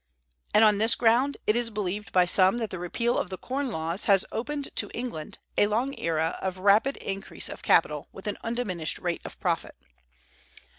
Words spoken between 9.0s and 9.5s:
of